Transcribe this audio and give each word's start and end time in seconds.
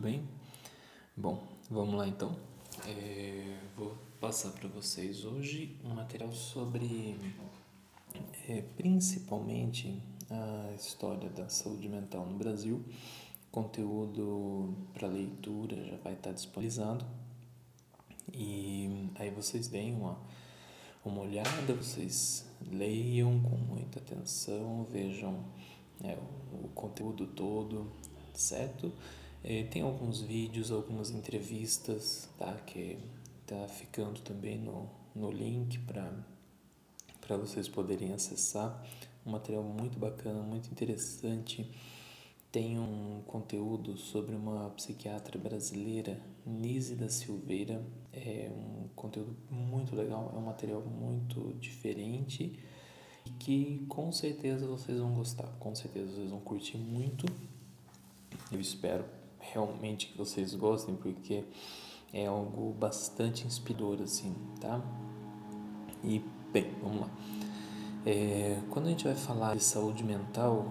Tudo 0.00 0.08
bem? 0.12 0.26
Bom, 1.14 1.42
vamos 1.70 1.94
lá 1.94 2.08
então. 2.08 2.34
É, 2.86 3.58
vou 3.76 3.98
passar 4.18 4.50
para 4.52 4.66
vocês 4.66 5.26
hoje 5.26 5.76
um 5.84 5.90
material 5.90 6.32
sobre 6.32 7.18
é, 8.48 8.62
principalmente 8.78 10.02
a 10.30 10.72
história 10.74 11.28
da 11.28 11.50
saúde 11.50 11.86
mental 11.86 12.24
no 12.24 12.38
Brasil. 12.38 12.82
Conteúdo 13.52 14.74
para 14.94 15.06
leitura 15.06 15.84
já 15.84 15.98
vai 15.98 16.14
estar 16.14 16.32
disponibilizado 16.32 17.04
e 18.32 19.10
aí 19.16 19.30
vocês 19.30 19.68
deem 19.68 19.94
uma, 19.96 20.18
uma 21.04 21.20
olhada, 21.20 21.74
vocês 21.74 22.50
leiam 22.72 23.38
com 23.42 23.56
muita 23.56 23.98
atenção, 23.98 24.82
vejam 24.90 25.44
é, 26.02 26.16
o 26.54 26.68
conteúdo 26.68 27.26
todo, 27.26 27.92
certo? 28.32 28.90
É, 29.42 29.64
tem 29.64 29.82
alguns 29.82 30.20
vídeos, 30.20 30.70
algumas 30.70 31.10
entrevistas, 31.10 32.28
tá? 32.38 32.52
Que 32.66 32.98
tá 33.46 33.66
ficando 33.68 34.20
também 34.20 34.58
no, 34.58 34.88
no 35.14 35.30
link 35.30 35.78
para 35.78 37.36
vocês 37.36 37.68
poderem 37.68 38.12
acessar. 38.12 38.84
Um 39.24 39.32
material 39.32 39.62
muito 39.62 39.98
bacana, 39.98 40.42
muito 40.42 40.70
interessante. 40.70 41.70
Tem 42.52 42.78
um 42.78 43.22
conteúdo 43.26 43.96
sobre 43.96 44.34
uma 44.34 44.70
psiquiatra 44.70 45.38
brasileira, 45.38 46.20
Nise 46.44 46.96
da 46.96 47.08
Silveira. 47.08 47.82
É 48.12 48.50
um 48.50 48.88
conteúdo 48.94 49.36
muito 49.50 49.94
legal, 49.94 50.32
é 50.34 50.38
um 50.38 50.42
material 50.42 50.82
muito 50.82 51.54
diferente 51.60 52.58
e 53.24 53.30
que 53.30 53.86
com 53.88 54.10
certeza 54.10 54.66
vocês 54.66 54.98
vão 54.98 55.14
gostar, 55.14 55.46
com 55.60 55.74
certeza 55.74 56.10
vocês 56.12 56.30
vão 56.30 56.40
curtir 56.40 56.76
muito 56.78 57.26
eu 58.50 58.58
espero 58.58 59.04
realmente 59.40 60.08
que 60.08 60.18
vocês 60.18 60.54
gostem, 60.54 60.94
porque 60.94 61.44
é 62.12 62.26
algo 62.26 62.72
bastante 62.78 63.46
inspirador, 63.46 64.02
assim, 64.02 64.34
tá? 64.60 64.80
E, 66.04 66.24
bem, 66.52 66.70
vamos 66.82 67.00
lá. 67.02 67.10
É, 68.06 68.60
quando 68.70 68.86
a 68.86 68.90
gente 68.90 69.04
vai 69.04 69.14
falar 69.14 69.56
de 69.56 69.64
saúde 69.64 70.02
mental, 70.04 70.66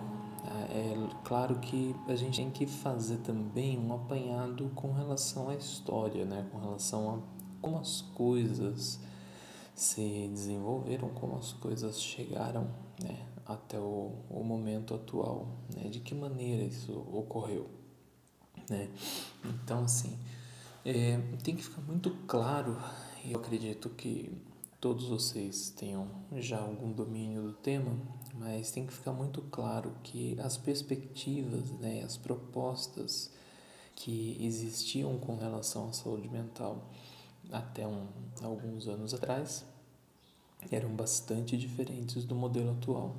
é 0.71 0.95
claro 1.23 1.59
que 1.59 1.95
a 2.07 2.15
gente 2.15 2.37
tem 2.37 2.49
que 2.49 2.65
fazer 2.65 3.17
também 3.17 3.77
um 3.77 3.93
apanhado 3.93 4.69
com 4.75 4.91
relação 4.91 5.49
à 5.49 5.55
história, 5.55 6.25
né? 6.25 6.47
Com 6.51 6.59
relação 6.59 7.15
a 7.15 7.39
como 7.61 7.77
as 7.77 8.01
coisas 8.01 8.99
se 9.75 10.29
desenvolveram, 10.31 11.09
como 11.09 11.37
as 11.37 11.53
coisas 11.53 12.01
chegaram, 12.01 12.67
né? 13.01 13.27
até 13.45 13.79
o, 13.79 14.11
o 14.29 14.43
momento 14.43 14.93
atual, 14.93 15.47
né? 15.75 15.89
De 15.89 15.99
que 15.99 16.13
maneira 16.13 16.63
isso 16.63 16.93
ocorreu, 17.11 17.67
né? 18.69 18.89
Então, 19.43 19.83
assim, 19.83 20.17
é, 20.85 21.19
tem 21.43 21.55
que 21.55 21.63
ficar 21.63 21.81
muito 21.81 22.11
claro, 22.27 22.77
eu 23.25 23.39
acredito 23.39 23.89
que 23.89 24.31
todos 24.79 25.09
vocês 25.09 25.69
tenham 25.71 26.07
já 26.37 26.59
algum 26.59 26.91
domínio 26.91 27.43
do 27.43 27.53
tema, 27.53 27.91
mas 28.35 28.71
tem 28.71 28.85
que 28.85 28.93
ficar 28.93 29.11
muito 29.11 29.41
claro 29.43 29.93
que 30.03 30.39
as 30.39 30.57
perspectivas, 30.57 31.69
né, 31.79 32.01
as 32.03 32.15
propostas 32.15 33.29
que 33.95 34.37
existiam 34.39 35.17
com 35.17 35.35
relação 35.35 35.89
à 35.89 35.93
saúde 35.93 36.29
mental 36.29 36.89
até 37.51 37.85
um, 37.85 38.07
alguns 38.41 38.87
anos 38.87 39.13
atrás 39.13 39.65
eram 40.71 40.89
bastante 40.95 41.57
diferentes 41.57 42.23
do 42.23 42.35
modelo 42.35 42.71
atual. 42.71 43.15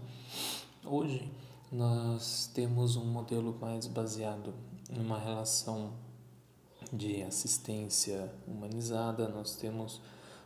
Hoje, 0.84 1.30
nós 1.70 2.50
temos 2.54 2.96
um 2.96 3.04
modelo 3.04 3.56
mais 3.60 3.86
baseado 3.86 4.54
numa 4.90 5.18
relação 5.18 5.92
de 6.92 7.22
assistência 7.22 8.32
humanizada, 8.46 9.28
nós 9.28 9.56
temos 9.56 10.00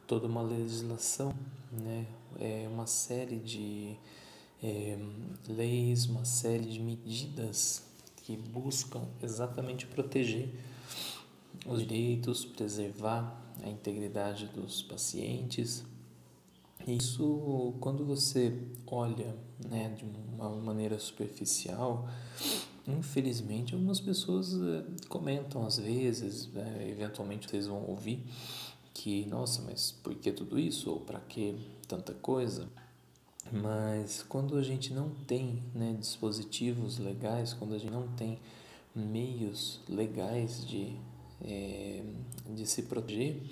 toda 0.06 0.26
uma 0.26 0.42
legislação, 0.42 1.34
né? 1.72 2.06
é 2.38 2.68
uma 2.68 2.86
série 2.86 3.36
de 3.36 3.96
é, 4.62 4.98
leis, 5.48 6.06
uma 6.06 6.24
série 6.24 6.64
de 6.64 6.80
medidas 6.80 7.82
que 8.22 8.36
buscam 8.36 9.02
exatamente 9.22 9.86
proteger 9.86 10.48
os 11.66 11.80
direitos, 11.80 12.44
preservar 12.44 13.40
a 13.62 13.68
integridade 13.68 14.46
dos 14.48 14.82
pacientes, 14.82 15.84
isso, 16.86 17.74
quando 17.80 18.04
você 18.04 18.52
olha 18.86 19.34
né, 19.70 19.88
de 19.96 20.04
uma 20.04 20.50
maneira 20.50 20.98
superficial, 20.98 22.06
infelizmente 22.86 23.74
algumas 23.74 24.00
pessoas 24.00 24.54
eh, 24.54 24.84
comentam 25.08 25.66
às 25.66 25.78
vezes, 25.78 26.48
né, 26.48 26.88
eventualmente 26.90 27.48
vocês 27.48 27.66
vão 27.66 27.84
ouvir, 27.84 28.24
que, 28.92 29.26
nossa, 29.26 29.62
mas 29.62 29.92
por 29.92 30.14
que 30.14 30.30
tudo 30.30 30.58
isso? 30.58 30.90
Ou 30.90 31.00
para 31.00 31.18
que 31.20 31.56
tanta 31.88 32.14
coisa? 32.14 32.68
Mas 33.52 34.22
quando 34.22 34.56
a 34.56 34.62
gente 34.62 34.92
não 34.92 35.10
tem 35.26 35.62
né, 35.74 35.94
dispositivos 35.98 36.98
legais, 36.98 37.52
quando 37.52 37.74
a 37.74 37.78
gente 37.78 37.92
não 37.92 38.08
tem 38.08 38.38
meios 38.94 39.80
legais 39.88 40.66
de, 40.66 40.96
é, 41.42 42.02
de 42.48 42.66
se 42.66 42.82
proteger, 42.84 43.42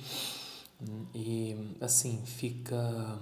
e 1.15 1.57
assim 1.81 2.23
fica 2.25 3.19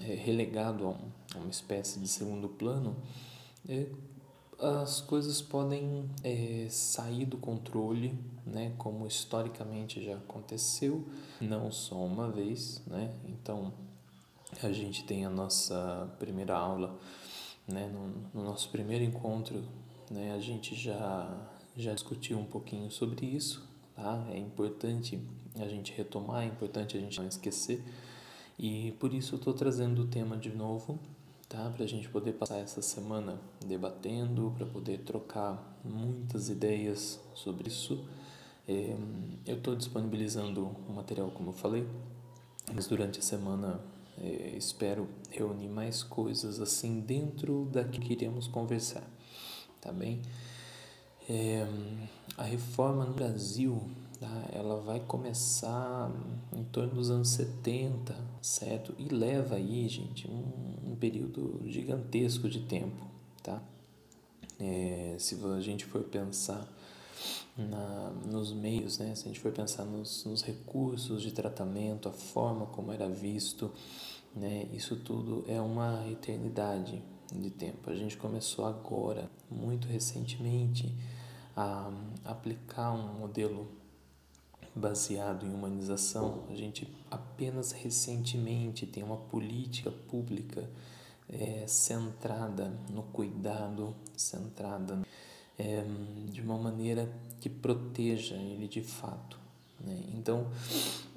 é, 0.00 0.14
relegado 0.14 0.84
a, 0.84 0.88
um, 0.90 1.10
a, 1.34 1.38
uma 1.38 1.50
espécie 1.50 2.00
de 2.00 2.08
segundo 2.08 2.48
plano, 2.48 2.96
é, 3.68 3.86
as 4.60 5.00
coisas 5.00 5.40
podem 5.40 6.08
é, 6.24 6.66
sair 6.68 7.24
do 7.24 7.36
controle, 7.36 8.18
né, 8.44 8.72
como 8.76 9.06
historicamente 9.06 10.04
já 10.04 10.16
aconteceu, 10.16 11.06
não 11.40 11.70
só 11.70 11.96
uma 11.96 12.28
vez, 12.30 12.82
né? 12.86 13.14
Então 13.26 13.72
a 14.62 14.72
gente 14.72 15.04
tem 15.04 15.24
a 15.24 15.30
nossa 15.30 16.12
primeira 16.18 16.56
aula, 16.56 16.98
né, 17.66 17.88
no, 17.88 18.40
no 18.40 18.48
nosso 18.48 18.68
primeiro 18.70 19.04
encontro, 19.04 19.62
né, 20.10 20.32
a 20.34 20.40
gente 20.40 20.74
já 20.74 21.48
já 21.76 21.94
discutiu 21.94 22.36
um 22.38 22.44
pouquinho 22.44 22.90
sobre 22.90 23.24
isso, 23.24 23.64
tá? 23.94 24.26
É 24.32 24.38
importante 24.38 25.20
a 25.54 25.68
gente 25.68 25.92
retomar, 25.92 26.42
é 26.42 26.46
importante 26.46 26.96
a 26.96 27.00
gente 27.00 27.20
não 27.20 27.28
esquecer. 27.28 27.84
E 28.58 28.92
por 28.98 29.14
isso 29.14 29.36
eu 29.36 29.38
estou 29.38 29.54
trazendo 29.54 30.02
o 30.02 30.06
tema 30.08 30.36
de 30.36 30.50
novo, 30.50 30.98
tá? 31.48 31.70
Para 31.70 31.84
a 31.84 31.88
gente 31.88 32.08
poder 32.08 32.32
passar 32.32 32.58
essa 32.58 32.82
semana 32.82 33.40
debatendo, 33.64 34.52
para 34.56 34.66
poder 34.66 34.98
trocar 34.98 35.78
muitas 35.84 36.48
ideias 36.48 37.20
sobre 37.34 37.68
isso. 37.68 38.04
É, 38.68 38.94
eu 39.46 39.56
estou 39.56 39.74
disponibilizando 39.74 40.66
o 40.88 40.92
material, 40.92 41.30
como 41.30 41.50
eu 41.50 41.54
falei, 41.54 41.86
mas 42.74 42.86
durante 42.86 43.18
a 43.18 43.22
semana 43.22 43.80
é, 44.18 44.54
espero 44.56 45.08
reunir 45.30 45.68
mais 45.68 46.02
coisas 46.02 46.60
assim 46.60 47.00
dentro 47.00 47.64
daquilo 47.72 48.04
que 48.04 48.12
iremos 48.12 48.46
conversar, 48.46 49.08
tá 49.80 49.90
bem? 49.90 50.20
É, 51.30 51.66
a 52.36 52.42
reforma 52.42 53.04
no 53.04 53.14
Brasil 53.14 53.82
tá? 54.20 54.48
ela 54.52 54.80
vai 54.80 55.00
começar 55.00 56.10
em 56.56 56.64
torno 56.64 56.94
dos 56.94 57.10
anos 57.10 57.28
70, 57.30 58.14
certo? 58.42 58.94
E 58.98 59.08
leva 59.08 59.56
aí, 59.56 59.88
gente, 59.88 60.28
um, 60.28 60.92
um 60.92 60.96
período 60.96 61.62
gigantesco 61.66 62.48
de 62.48 62.60
tempo, 62.60 63.06
tá? 63.42 63.62
É, 64.58 65.16
se 65.18 65.38
a 65.44 65.60
gente 65.60 65.84
for 65.84 66.02
pensar 66.02 66.66
na, 67.56 68.10
nos 68.26 68.52
meios, 68.52 68.98
né? 68.98 69.14
se 69.14 69.24
a 69.24 69.28
gente 69.28 69.40
for 69.40 69.52
pensar 69.52 69.84
nos, 69.84 70.24
nos 70.24 70.42
recursos 70.42 71.22
de 71.22 71.32
tratamento, 71.32 72.08
a 72.08 72.12
forma 72.12 72.66
como 72.66 72.92
era 72.92 73.08
visto, 73.08 73.70
né? 74.34 74.68
isso 74.72 74.96
tudo 74.96 75.44
é 75.48 75.60
uma 75.60 76.04
eternidade 76.08 77.02
de 77.32 77.50
tempo. 77.50 77.90
A 77.90 77.94
gente 77.94 78.16
começou 78.16 78.64
agora, 78.64 79.30
muito 79.50 79.86
recentemente, 79.88 80.94
a 81.56 81.90
aplicar 82.24 82.92
um 82.92 83.18
modelo 83.18 83.68
baseado 84.78 85.44
em 85.44 85.52
humanização. 85.52 86.44
A 86.50 86.54
gente 86.54 86.88
apenas 87.10 87.72
recentemente 87.72 88.86
tem 88.86 89.02
uma 89.02 89.16
política 89.16 89.90
pública 89.90 90.68
é, 91.28 91.64
centrada 91.66 92.72
no 92.90 93.02
cuidado, 93.02 93.94
centrada 94.16 95.00
é, 95.58 95.84
de 96.30 96.40
uma 96.40 96.56
maneira 96.56 97.10
que 97.40 97.48
proteja 97.48 98.34
ele 98.36 98.66
de 98.66 98.82
fato. 98.82 99.38
Né? 99.80 100.02
Então, 100.14 100.46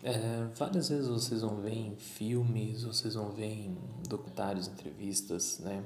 é, 0.03 0.47
várias 0.55 0.89
vezes 0.89 1.07
vocês 1.07 1.41
vão 1.41 1.61
ver 1.61 1.73
em 1.73 1.95
filmes, 1.95 2.83
vocês 2.83 3.13
vão 3.13 3.31
ver 3.31 3.51
em 3.51 3.77
documentários, 4.07 4.67
entrevistas, 4.67 5.59
né? 5.59 5.83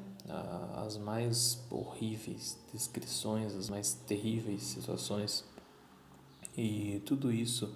as 0.76 0.98
mais 0.98 1.64
horríveis 1.70 2.58
descrições, 2.74 3.54
as 3.54 3.70
mais 3.70 3.94
terríveis 4.08 4.64
situações. 4.64 5.44
E 6.58 7.02
tudo 7.06 7.32
isso, 7.32 7.74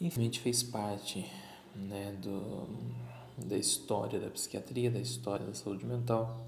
infelizmente, 0.00 0.40
fez 0.40 0.62
parte 0.62 1.26
né, 1.74 2.16
do, 2.20 2.68
da 3.38 3.56
história 3.56 4.20
da 4.20 4.30
psiquiatria, 4.30 4.90
da 4.90 5.00
história 5.00 5.44
da 5.44 5.54
saúde 5.54 5.84
mental, 5.84 6.46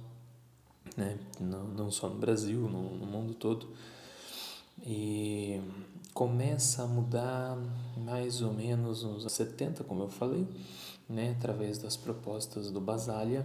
né? 0.97 1.19
não, 1.41 1.65
não 1.69 1.91
só 1.91 2.09
no 2.09 2.17
Brasil, 2.17 2.61
no, 2.61 2.97
no 2.97 3.07
mundo 3.07 3.35
todo. 3.35 3.69
e 4.87 5.61
começa 6.13 6.85
a 6.85 6.87
mudar 6.87 7.59
mais 7.97 8.41
ou 8.41 8.53
menos 8.53 9.03
nos 9.03 9.23
anos 9.23 9.33
70, 9.33 9.83
como 9.83 10.05
eu 10.05 10.09
falei, 10.09 10.47
né, 11.09 11.35
através 11.37 11.79
das 11.79 11.97
propostas 11.97 12.71
do 12.71 12.81
Basaglia. 12.81 13.45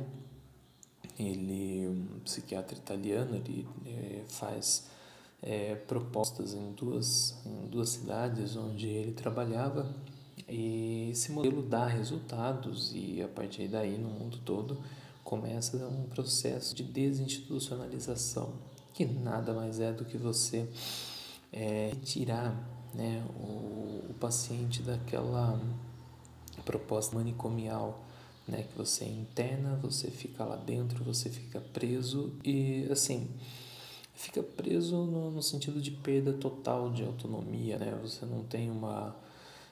Ele, 1.18 1.88
um 1.88 2.19
psiquiatra 2.24 2.77
italiano, 2.77 3.36
ele 3.36 3.68
é, 3.86 4.24
faz 4.30 4.88
é, 5.41 5.75
propostas 5.75 6.53
em 6.53 6.71
duas, 6.74 7.36
em 7.45 7.68
duas 7.68 7.89
cidades 7.89 8.56
onde 8.56 8.88
ele 8.88 9.12
trabalhava. 9.12 9.94
E 10.47 11.09
esse 11.12 11.31
modelo 11.31 11.62
dá 11.62 11.86
resultados 11.86 12.91
e 12.95 13.21
a 13.21 13.27
partir 13.27 13.68
daí 13.68 13.97
no 13.97 14.09
mundo 14.09 14.39
todo 14.44 14.77
começa 15.24 15.77
um 15.86 16.06
processo 16.06 16.75
de 16.75 16.83
desinstitucionalização 16.83 18.53
que 18.94 19.06
nada 19.06 19.53
mais 19.53 19.80
é 19.80 19.94
do 19.94 20.03
que 20.03 20.18
você 20.18 20.68
é, 21.53 21.94
tirar 22.03 22.53
né, 22.94 23.24
o, 23.39 24.09
o 24.09 24.15
paciente 24.19 24.81
daquela 24.81 25.57
proposta 26.65 27.15
manicomial 27.15 28.03
né, 28.47 28.63
que 28.63 28.77
você 28.77 29.06
interna, 29.06 29.80
você 29.81 30.09
fica 30.09 30.44
lá 30.44 30.56
dentro, 30.56 31.03
você 31.03 31.30
fica 31.30 31.62
preso 31.62 32.33
e 32.44 32.88
assim 32.91 33.30
fica 34.19 34.44
preso 34.44 34.98
no, 34.98 35.31
no 35.31 35.42
sentido 35.42 35.81
de 35.81 35.92
perda 35.92 36.33
total 36.33 36.92
de 36.92 37.04
autonomia, 37.06 37.77
né? 37.77 37.98
Você 38.04 38.25
não 38.25 38.44
tem 38.44 38.69
uma 38.69 39.16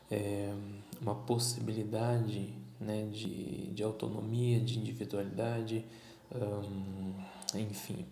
é, 0.10 0.54
uma 1.02 1.14
possibilidade 1.14 2.54
né, 2.80 3.10
de, 3.12 3.68
de 3.72 3.84
autonomia, 3.84 4.58
de 4.62 4.80
individualidade, 4.80 5.84
enfim. 7.56 8.06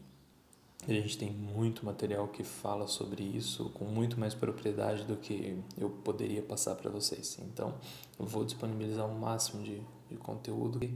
A 0.86 0.92
gente 0.92 1.18
tem 1.18 1.32
muito 1.32 1.86
material 1.86 2.28
que 2.28 2.44
fala 2.44 2.86
sobre 2.86 3.24
isso 3.24 3.70
com 3.70 3.86
muito 3.86 4.20
mais 4.20 4.34
propriedade 4.36 5.06
do 5.06 5.16
que 5.16 5.58
eu 5.78 5.90
poderia 5.90 6.42
passar 6.42 6.76
para 6.76 6.92
vocês. 6.92 7.40
Então, 7.42 7.74
eu 8.20 8.26
vou 8.26 8.44
disponibilizar 8.44 9.08
o 9.08 9.18
máximo 9.18 9.64
de, 9.64 9.82
de 10.10 10.18
conteúdo 10.18 10.80
que 10.80 10.94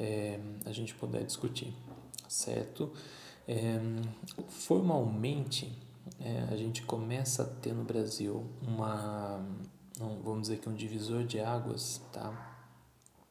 é, 0.00 0.40
a 0.64 0.72
gente 0.72 0.94
puder 0.94 1.22
discutir, 1.22 1.72
certo? 2.26 2.90
É, 3.46 3.78
formalmente, 4.48 5.76
é, 6.20 6.46
a 6.50 6.56
gente 6.56 6.82
começa 6.82 7.42
a 7.42 7.46
ter 7.46 7.74
no 7.74 7.84
Brasil 7.84 8.46
uma, 8.62 9.44
vamos 9.98 10.42
dizer 10.42 10.58
que 10.58 10.68
um 10.68 10.74
divisor 10.74 11.24
de 11.24 11.40
águas, 11.40 12.00
tá? 12.12 12.52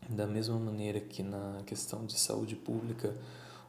Da 0.09 0.27
mesma 0.27 0.59
maneira 0.59 0.99
que 0.99 1.23
na 1.23 1.61
questão 1.65 2.05
de 2.05 2.19
saúde 2.19 2.55
pública, 2.55 3.15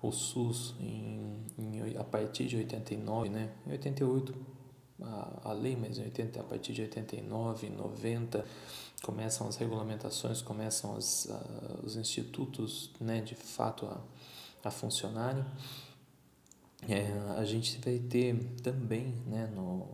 o 0.03 0.13
SUS, 0.13 0.75
em, 0.81 1.47
em, 1.59 1.97
a 1.97 2.05
partir 2.05 2.47
de 2.47 2.57
89, 2.57 3.29
né? 3.31 3.51
Em 3.67 3.73
88 3.73 4.35
a, 5.03 5.51
a 5.51 5.53
lei, 5.53 5.77
mas 5.77 5.99
em 5.99 6.03
80, 6.05 6.41
a 6.41 6.45
partir 6.45 6.73
de 6.73 6.83
89, 6.83 7.71
90, 7.71 8.45
começam 9.03 9.49
as 9.49 9.57
regulamentações, 9.57 10.43
começam 10.43 10.97
as, 10.97 11.29
a, 11.31 11.85
os 11.85 11.97
institutos, 11.97 12.91
né, 13.01 13.21
de 13.21 13.35
fato 13.35 13.87
a, 13.87 13.99
a 14.69 14.71
funcionarem. 14.71 15.45
É, 16.89 17.39
a 17.39 17.45
gente 17.45 17.79
vai 17.79 17.99
ter 17.99 18.37
também, 18.63 19.15
né, 19.27 19.47
no, 19.55 19.87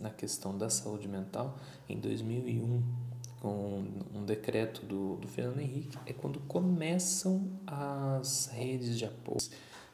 na 0.00 0.10
questão 0.10 0.56
da 0.56 0.68
saúde 0.68 1.08
mental, 1.08 1.56
em 1.88 1.98
2001, 1.98 2.82
com 3.40 3.84
um 4.14 4.24
decreto 4.24 4.84
do, 4.84 5.16
do 5.16 5.28
Fernando 5.28 5.60
Henrique, 5.60 5.96
é 6.04 6.12
quando 6.12 6.38
começam 6.40 7.48
as 7.66 8.46
redes 8.52 8.98
de 8.98 9.04
apoio, 9.04 9.38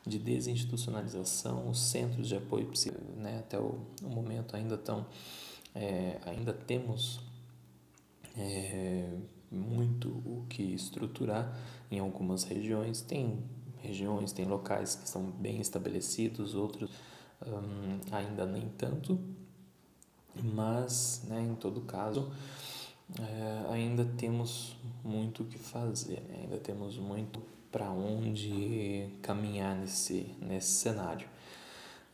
de 0.05 0.19
desinstitucionalização, 0.19 1.69
os 1.69 1.81
centros 1.81 2.27
de 2.27 2.37
apoio 2.37 2.69
né, 3.17 3.39
até 3.39 3.59
o, 3.59 3.79
o 4.03 4.09
momento 4.09 4.57
ainda 4.57 4.75
estão, 4.75 5.07
é, 5.75 6.19
ainda 6.27 6.53
temos 6.53 7.21
é, 8.37 9.09
muito 9.51 10.09
o 10.09 10.45
que 10.49 10.63
estruturar 10.63 11.57
em 11.91 12.01
algumas 12.01 12.43
regiões, 12.43 13.01
tem 13.01 13.39
regiões, 13.83 14.33
tem 14.33 14.45
locais 14.45 14.95
que 14.95 15.09
são 15.09 15.23
bem 15.23 15.61
estabelecidos, 15.61 16.55
outros 16.55 16.91
hum, 17.47 18.01
ainda 18.11 18.47
nem 18.47 18.69
tanto, 18.71 19.19
mas 20.43 21.23
né, 21.29 21.41
em 21.41 21.55
todo 21.55 21.83
caso 21.83 22.33
é, 23.21 23.73
ainda 23.73 24.05
temos 24.17 24.77
muito 25.05 25.43
o 25.43 25.47
que 25.47 25.59
fazer, 25.59 26.21
né? 26.29 26.41
ainda 26.43 26.59
temos 26.59 26.97
muito 26.97 27.43
para 27.71 27.91
onde 27.91 29.09
caminhar 29.21 29.77
nesse, 29.77 30.35
nesse 30.41 30.73
cenário. 30.73 31.29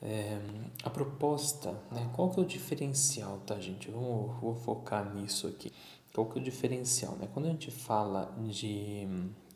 É, 0.00 0.40
a 0.84 0.90
proposta, 0.90 1.72
né? 1.90 2.08
qual 2.14 2.30
que 2.30 2.38
é 2.38 2.42
o 2.42 2.46
diferencial, 2.46 3.38
tá 3.44 3.58
gente? 3.58 3.90
Vou, 3.90 4.28
vou 4.40 4.54
focar 4.54 5.14
nisso 5.14 5.46
aqui. 5.46 5.72
Qual 6.14 6.26
que 6.26 6.38
é 6.38 6.40
o 6.40 6.44
diferencial? 6.44 7.16
Né? 7.16 7.28
Quando 7.32 7.46
a 7.46 7.50
gente 7.50 7.70
fala 7.70 8.34
de 8.46 9.08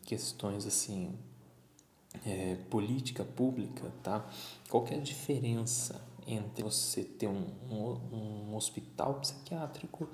questões 0.05 0.67
assim, 0.67 1.13
é, 2.27 2.57
política 2.71 3.25
pública, 3.25 3.93
tá? 4.03 4.27
qual 4.69 4.87
é 4.89 4.95
a 4.95 5.01
diferença 5.01 6.01
entre 6.27 6.63
você 6.63 7.03
ter 7.03 7.27
um, 7.27 7.47
um, 7.71 8.51
um 8.51 8.57
hospital 8.57 9.15
psiquiátrico 9.15 10.09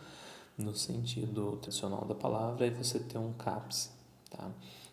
no 0.57 0.75
sentido 0.75 1.57
tradicional 1.59 2.05
da 2.05 2.15
palavra 2.15 2.67
e 2.67 2.71
você 2.71 2.99
ter 2.99 3.19
um 3.19 3.33
CAPS. 3.33 3.93
Tá? 4.31 4.51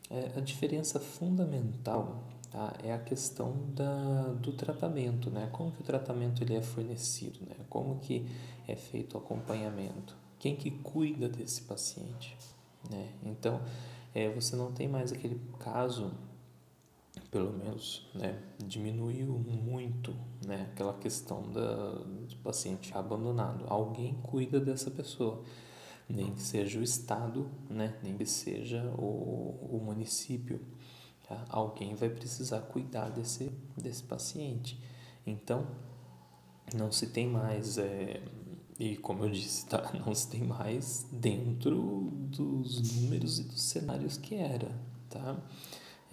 É, 0.10 0.34
a 0.38 0.40
diferença 0.40 1.00
fundamental 1.00 2.24
tá? 2.52 2.74
é 2.84 2.94
a 2.94 3.00
questão 3.00 3.56
da, 3.74 4.34
do 4.34 4.52
tratamento, 4.52 5.30
né? 5.30 5.50
como 5.52 5.72
que 5.72 5.82
o 5.82 5.84
tratamento 5.84 6.44
ele 6.44 6.56
é 6.56 6.62
fornecido, 6.62 7.40
né? 7.48 7.56
como 7.70 8.00
que 8.00 8.30
é 8.68 8.76
feito 8.76 9.16
o 9.16 9.18
acompanhamento, 9.18 10.16
quem 10.38 10.56
que 10.56 10.70
cuida 10.70 11.28
desse 11.28 11.62
paciente. 11.64 12.38
Né? 12.90 13.10
Então, 13.24 13.62
é, 14.14 14.30
você 14.30 14.56
não 14.56 14.72
tem 14.72 14.88
mais 14.88 15.12
aquele 15.12 15.42
caso 15.60 16.12
pelo 17.36 17.52
menos, 17.52 18.08
né, 18.16 18.42
diminuiu 18.66 19.38
muito, 19.38 20.16
né, 20.48 20.70
aquela 20.72 20.94
questão 20.94 21.42
da, 21.52 21.96
do 21.96 22.38
paciente 22.42 22.98
abandonado. 22.98 23.66
Alguém 23.68 24.14
cuida 24.24 24.58
dessa 24.58 24.90
pessoa, 24.90 25.44
nem 26.08 26.34
que 26.34 26.42
seja 26.42 26.80
o 26.80 26.82
estado, 26.82 27.52
né, 27.70 27.94
nem 28.02 28.16
que 28.18 28.26
seja 28.26 28.82
o, 28.98 29.70
o 29.70 29.82
município. 29.84 30.62
Tá? 31.28 31.44
Alguém 31.50 31.94
vai 31.94 32.08
precisar 32.08 32.62
cuidar 32.62 33.10
desse, 33.10 33.52
desse 33.76 34.04
paciente. 34.04 34.82
Então, 35.28 35.68
não 36.74 36.90
se 36.90 37.08
tem 37.08 37.28
mais, 37.28 37.78
é, 37.78 38.24
e 38.80 38.96
como 38.96 39.26
eu 39.26 39.30
disse, 39.30 39.66
tá? 39.66 39.92
não 40.06 40.16
se 40.16 40.30
tem 40.30 40.42
mais 40.42 41.06
dentro 41.12 42.14
dos 42.30 43.02
números 43.02 43.40
e 43.40 43.44
dos 43.44 43.62
cenários 43.62 44.16
que 44.18 44.36
era. 44.36 44.72
Tá? 45.10 45.38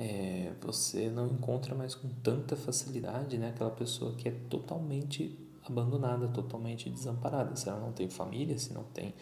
É, 0.02 0.52
você 0.61 1.09
não 1.09 1.28
encontra 1.28 1.76
mais 1.76 1.94
com 1.94 2.09
tanta 2.09 2.56
facilidade 2.56 3.38
né, 3.38 3.50
aquela 3.50 3.71
pessoa 3.71 4.12
que 4.14 4.28
é 4.28 4.32
totalmente 4.50 5.38
abandonada, 5.64 6.26
totalmente 6.26 6.90
desamparada. 6.90 7.54
Se 7.54 7.68
ela 7.68 7.78
não 7.78 7.92
tem 7.92 8.11
família, 8.11 8.59
se 8.59 8.75
não 8.75 8.82
tem, 8.82 9.14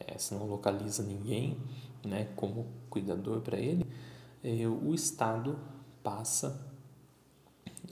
é, 0.00 0.16
se 0.16 0.32
não 0.32 0.46
localiza 0.46 1.02
ninguém 1.02 1.58
né, 2.02 2.28
como 2.36 2.66
cuidador 2.88 3.42
para 3.42 3.58
ele, 3.58 3.86
é, 4.42 4.66
o 4.66 4.94
Estado 4.94 5.58
passa 6.02 6.72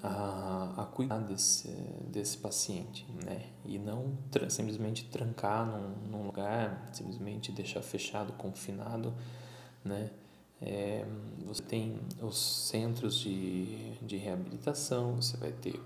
a, 0.02 0.72
a 0.78 0.86
cuidar 0.86 1.18
desse, 1.18 1.68
desse 2.10 2.38
paciente, 2.38 3.06
né? 3.26 3.50
E 3.64 3.78
não 3.78 4.16
tra 4.30 4.48
simplesmente 4.48 5.04
trancar 5.10 5.66
num, 5.66 6.10
num 6.10 6.26
lugar, 6.26 6.88
simplesmente 6.92 7.52
deixar 7.52 7.82
fechado, 7.82 8.32
confinado, 8.32 9.14
né? 9.84 10.10
É, 10.64 11.04
você 11.45 11.62
tem 11.62 11.99
os 12.21 12.69
centros 12.69 13.19
de, 13.19 13.95
de 14.00 14.16
reabilitação, 14.16 15.16
você 15.16 15.37
vai 15.37 15.52
ter 15.52 15.81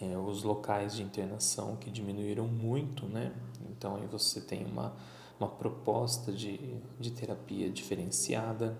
é, 0.00 0.16
os 0.18 0.42
locais 0.42 0.96
de 0.96 1.02
internação 1.02 1.76
que 1.76 1.90
diminuíram 1.90 2.46
muito, 2.46 3.06
né? 3.06 3.32
Então 3.70 3.96
aí 3.96 4.06
você 4.06 4.40
tem 4.40 4.64
uma, 4.66 4.96
uma 5.38 5.48
proposta 5.48 6.32
de, 6.32 6.76
de 6.98 7.12
terapia 7.12 7.70
diferenciada. 7.70 8.76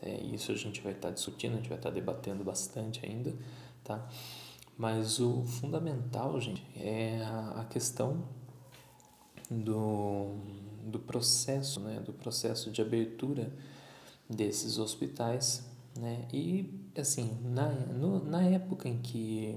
É, 0.00 0.20
isso 0.22 0.52
a 0.52 0.54
gente 0.54 0.80
vai 0.80 0.92
estar 0.92 1.08
tá 1.08 1.14
discutindo, 1.14 1.54
a 1.54 1.56
gente 1.56 1.68
vai 1.68 1.78
estar 1.78 1.90
tá 1.90 1.94
debatendo 1.94 2.44
bastante 2.44 3.04
ainda, 3.04 3.34
tá? 3.82 4.08
Mas 4.78 5.18
o 5.18 5.42
fundamental, 5.44 6.40
gente, 6.40 6.64
é 6.76 7.22
a, 7.24 7.62
a 7.62 7.64
questão 7.64 8.28
do, 9.50 10.36
do 10.84 11.00
processo, 11.00 11.80
né? 11.80 12.00
Do 12.00 12.12
processo 12.12 12.70
de 12.70 12.80
abertura 12.80 13.52
desses 14.28 14.78
hospitais, 14.78 15.64
né? 15.96 16.26
E 16.32 16.86
assim, 16.96 17.38
na, 17.42 17.68
no, 17.68 18.24
na 18.24 18.42
época 18.42 18.88
em 18.88 18.98
que 18.98 19.54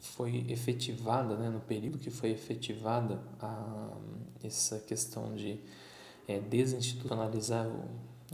foi 0.00 0.46
efetivada, 0.48 1.36
né, 1.36 1.50
no 1.50 1.60
período 1.60 1.98
que 1.98 2.10
foi 2.10 2.30
efetivada 2.30 3.22
a, 3.38 3.96
essa 4.42 4.78
questão 4.78 5.34
de 5.34 5.60
é, 6.26 6.40
desinstitucionalizar 6.40 7.66
o, 7.66 7.84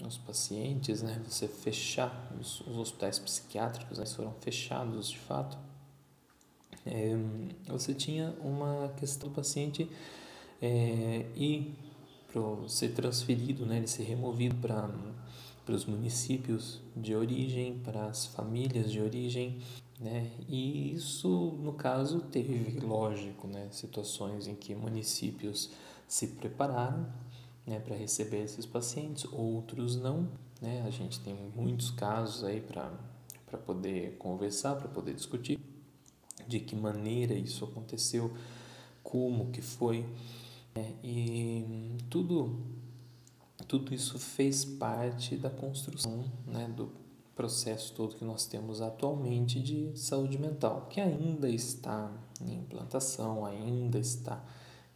os 0.06 0.16
pacientes, 0.16 1.02
né, 1.02 1.20
você 1.26 1.48
fechar 1.48 2.32
os, 2.40 2.60
os 2.60 2.76
hospitais 2.76 3.18
psiquiátricos, 3.18 3.98
né, 3.98 4.06
foram 4.06 4.32
fechados 4.40 5.10
de 5.10 5.18
fato, 5.18 5.58
é, 6.84 7.16
você 7.66 7.92
tinha 7.92 8.32
uma 8.40 8.92
questão 8.96 9.28
do 9.28 9.34
paciente 9.34 9.90
é, 10.62 11.26
ir 11.34 11.75
pro, 12.28 12.68
ser 12.68 12.90
transferido, 12.90 13.66
né, 13.66 13.78
ele 13.78 13.88
ser 13.88 14.04
removido 14.04 14.54
para 14.56 14.88
para 15.66 15.75
os 15.75 15.85
municípios 15.85 16.80
de 16.96 17.14
origem, 17.14 17.80
para 17.80 18.06
as 18.06 18.25
famílias 18.25 18.90
de 18.90 19.02
origem, 19.02 19.58
né? 19.99 20.30
E 20.49 20.92
isso, 20.92 21.58
no 21.61 21.73
caso, 21.73 22.20
teve, 22.20 22.78
lógico, 22.80 23.49
né, 23.49 23.68
situações 23.73 24.46
em 24.46 24.54
que 24.54 24.75
municípios 24.75 25.70
se 26.06 26.28
prepararam 26.28 27.11
né, 27.66 27.80
para 27.80 27.96
receber 27.96 28.44
esses 28.44 28.64
pacientes, 28.64 29.26
outros 29.32 29.96
não. 29.96 30.28
Né? 30.62 30.85
A 30.87 30.90
gente 30.90 31.18
tem 31.20 31.35
muitos 31.56 31.90
casos 31.90 32.44
aí 32.44 32.61
para 32.61 33.58
poder 33.58 34.16
conversar, 34.18 34.76
para 34.76 34.88
poder 34.88 35.14
discutir 35.14 35.58
de 36.46 36.61
que 36.61 36.76
maneira 36.76 37.35
isso 37.35 37.64
aconteceu, 37.64 38.32
como 39.02 39.50
que 39.50 39.61
foi. 39.61 40.06
Né? 40.75 40.94
E 41.02 41.96
tudo 42.08 42.61
tudo 43.66 43.94
isso 43.94 44.18
fez 44.18 44.64
parte 44.64 45.37
da 45.37 45.50
construção 45.50 46.25
né, 46.46 46.68
do 46.68 46.92
processo 47.35 47.92
todo 47.94 48.16
que 48.16 48.25
nós 48.25 48.46
temos 48.46 48.80
atualmente 48.80 49.61
de 49.61 49.92
saúde 49.94 50.38
mental, 50.38 50.87
que 50.88 51.00
ainda 51.00 51.49
está 51.50 52.11
em 52.40 52.54
implantação, 52.54 53.44
ainda 53.44 53.99
está 53.99 54.42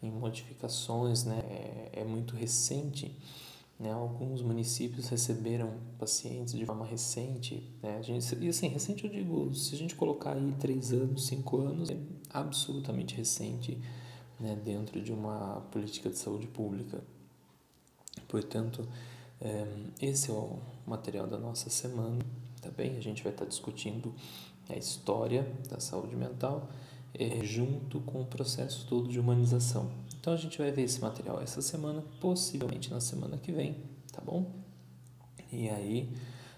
em 0.03 0.11
modificações, 0.11 1.25
né? 1.25 1.39
é, 1.51 2.01
é 2.01 2.05
muito 2.05 2.35
recente. 2.35 3.15
Né? 3.79 3.93
Alguns 3.93 4.41
municípios 4.43 5.09
receberam 5.09 5.75
pacientes 5.99 6.55
de 6.55 6.65
forma 6.65 6.87
recente. 6.87 7.71
Né? 7.83 7.99
A 7.99 8.03
gente, 8.03 8.35
e 8.37 8.49
assim, 8.49 8.69
recente 8.69 9.05
eu 9.05 9.11
digo, 9.11 9.55
se 9.55 9.75
a 9.75 9.79
gente 9.79 9.95
colocar 9.95 10.33
aí 10.33 10.55
três 10.59 10.93
anos, 10.93 11.27
cinco 11.27 11.59
anos, 11.59 11.91
é 11.91 11.97
absolutamente 12.31 13.15
recente 13.15 13.79
né? 14.39 14.59
dentro 14.65 15.01
de 15.03 15.13
uma 15.13 15.61
política 15.71 16.09
de 16.09 16.17
saúde 16.17 16.47
pública. 16.47 17.03
Portanto, 18.31 18.87
é, 19.41 19.67
esse 20.01 20.31
é 20.31 20.33
o 20.33 20.59
material 20.87 21.27
da 21.27 21.37
nossa 21.37 21.69
semana, 21.69 22.19
tá 22.63 22.71
bem? 22.71 22.97
A 22.97 23.01
gente 23.01 23.25
vai 23.25 23.33
estar 23.33 23.45
discutindo 23.45 24.15
a 24.69 24.77
história 24.77 25.51
da 25.69 25.81
saúde 25.81 26.15
mental 26.15 26.69
é, 27.13 27.45
junto 27.45 28.01
com 28.01 28.23
o 28.23 28.27
processo 28.27 28.87
todo 28.87 29.09
de 29.09 29.19
humanização. 29.19 29.91
Então 30.21 30.33
a 30.33 30.37
gente 30.37 30.59
vai 30.59 30.71
ver 30.71 30.83
esse 30.83 31.01
material 31.01 31.41
essa 31.43 31.61
semana, 31.61 32.05
possivelmente 32.21 32.91
na 32.91 33.01
semana 33.01 33.37
que 33.37 33.51
vem, 33.51 33.77
tá 34.13 34.21
bom? 34.21 34.47
E 35.51 35.69
aí 35.69 36.09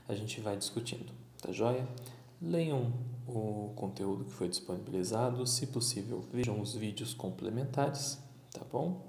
a 0.07 0.15
gente 0.15 0.43
vai 0.43 0.59
discutindo, 0.59 1.11
tá 1.41 1.51
joia? 1.53 1.89
Leiam 2.41 2.93
o 3.27 3.73
conteúdo 3.77 4.25
que 4.25 4.33
foi 4.33 4.49
disponibilizado, 4.49 5.47
se 5.47 5.69
possível, 5.69 6.23
vejam 6.31 6.61
os 6.61 6.75
vídeos 6.75 7.15
complementares, 7.15 8.19
tá 8.53 8.61
bom? 8.71 9.07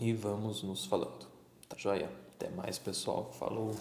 E 0.00 0.12
vamos 0.12 0.62
nos 0.62 0.84
falando. 0.84 1.33
Joia? 1.76 2.08
Até 2.36 2.48
mais, 2.50 2.78
pessoal. 2.78 3.30
Falou! 3.38 3.74